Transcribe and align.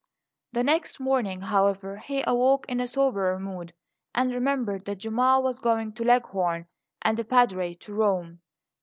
The 0.53 0.63
next 0.63 0.99
morning, 0.99 1.41
however, 1.41 1.97
he 1.97 2.23
awoke 2.25 2.65
in 2.67 2.79
a 2.79 2.87
soberer 2.87 3.37
mood 3.39 3.71
and 4.15 4.33
remembered 4.33 4.85
that 4.85 4.95
Gemma 4.97 5.39
was 5.39 5.59
going 5.59 5.93
to 5.93 6.03
Leghorn 6.03 6.65
and 7.03 7.15
the 7.19 7.23
Padre 7.23 7.75
to 7.75 7.93
Rome. 7.93 8.41